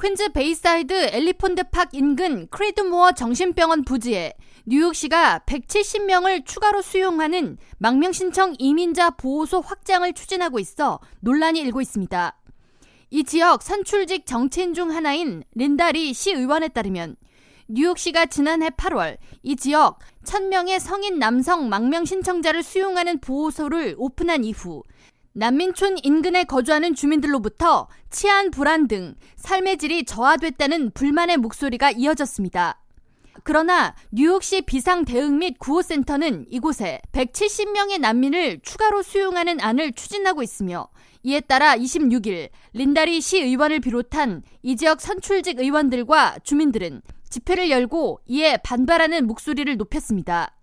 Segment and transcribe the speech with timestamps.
[0.00, 4.32] 퀸즈 베이사이드 엘리폰드 팍 인근 크리드모어 정신병원 부지에
[4.64, 12.38] 뉴욕시가 170명을 추가로 수용하는 망명신청 이민자 보호소 확장을 추진하고 있어 논란이 일고 있습니다.
[13.10, 17.16] 이 지역 선출직 정치인 중 하나인 린다리 시 의원에 따르면
[17.66, 24.84] 뉴욕시가 지난해 8월 이 지역 1000명의 성인 남성 망명 신청자를 수용하는 보호소를 오픈한 이후
[25.38, 32.82] 난민촌 인근에 거주하는 주민들로부터 치안 불안 등 삶의 질이 저하됐다는 불만의 목소리가 이어졌습니다.
[33.44, 40.88] 그러나 뉴욕시 비상 대응 및 구호 센터는 이곳에 170명의 난민을 추가로 수용하는 안을 추진하고 있으며
[41.22, 48.56] 이에 따라 26일 린다리 시 의원을 비롯한 이 지역 선출직 의원들과 주민들은 집회를 열고 이에
[48.56, 50.56] 반발하는 목소리를 높였습니다.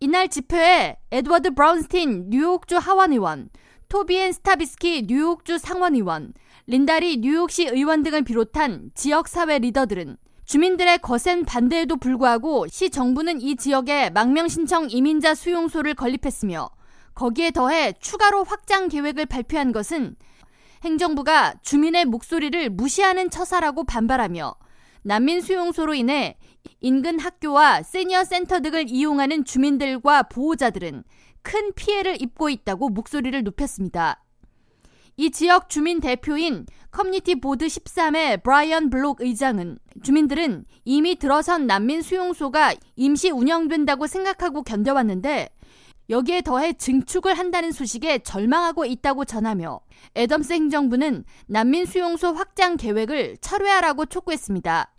[0.00, 3.50] 이날 집회에 에드워드 브라운스틴 뉴욕주 하원 의원,
[3.92, 6.32] 토비엔 스타비스키 뉴욕주 상원의원,
[6.66, 14.08] 린다리 뉴욕시 의원 등을 비롯한 지역사회 리더들은 주민들의 거센 반대에도 불구하고 시 정부는 이 지역에
[14.08, 16.70] 망명 신청 이민자 수용소를 건립했으며
[17.14, 20.16] 거기에 더해 추가로 확장 계획을 발표한 것은
[20.84, 24.54] 행정부가 주민의 목소리를 무시하는 처사라고 반발하며
[25.02, 26.38] 난민 수용소로 인해
[26.80, 31.04] 인근 학교와 시니어 센터 등을 이용하는 주민들과 보호자들은
[31.42, 34.22] 큰 피해를 입고 있다고 목소리를 높였습니다.
[35.16, 42.74] 이 지역 주민 대표인 커뮤니티 보드 13의 브라이언 블록 의장은 주민들은 이미 들어선 난민 수용소가
[42.96, 45.50] 임시 운영된다고 생각하고 견뎌왔는데
[46.10, 49.80] 여기에 더해 증축을 한다는 소식에 절망하고 있다고 전하며
[50.16, 54.92] 애덤스 행정부는 난민 수용소 확장 계획을 철회하라고 촉구했습니다.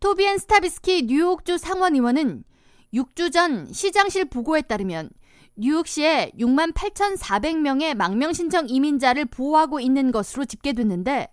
[0.00, 2.44] 토비엔 스타비스키 뉴욕주 상원의원은
[2.92, 5.10] 6주 전 시장실 보고에 따르면
[5.56, 11.28] 뉴욕시에 6만 8,400명의 망명 신청 이민자를 보호하고 있는 것으로 집계됐는데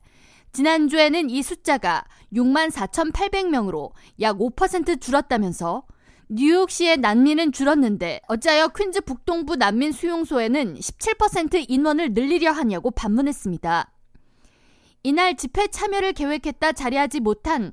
[0.52, 2.04] 지난주에는 이 숫자가
[2.34, 5.84] 6만 4,800명으로 약 5% 줄었다면서
[6.30, 13.92] 뉴욕시의 난민은 줄었는데 어찌하여 퀸즈 북동부 난민 수용소에는 17% 인원을 늘리려 하냐고 반문했습니다.
[15.04, 17.72] 이날 집회 참여를 계획했다 자리하지 못한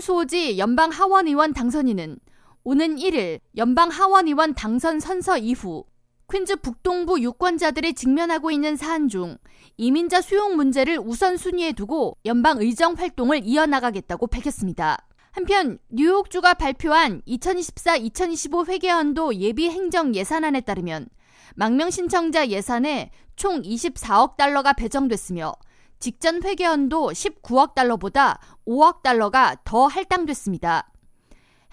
[0.00, 2.18] 소오지 연방 하원의원 당선인은
[2.66, 5.84] 오는 1일 연방 하원의원 당선 선서 이후
[6.32, 9.36] 퀸즈 북동부 유권자들이 직면하고 있는 사안 중
[9.76, 14.96] 이민자 수용 문제를 우선순위에 두고 연방 의정 활동을 이어나가겠다고 밝혔습니다.
[15.32, 21.08] 한편 뉴욕주가 발표한 2024-2025 회계연도 예비 행정 예산안에 따르면
[21.56, 25.52] 망명 신청자 예산에 총 24억 달러가 배정됐으며
[25.98, 30.93] 직전 회계연도 19억 달러보다 5억 달러가 더 할당됐습니다.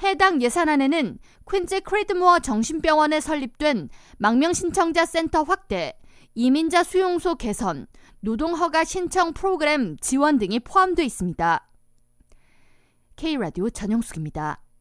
[0.03, 1.19] 해당 예산안에는
[1.49, 5.99] 퀸즈 크리드모어 정신병원에 설립된 망명 신청자 센터 확대,
[6.33, 7.87] 이민자 수용소 개선,
[8.21, 11.67] 노동허가 신청 프로그램 지원 등이 포함되어 있습니다.
[13.15, 14.61] K라디오 전영숙입니다.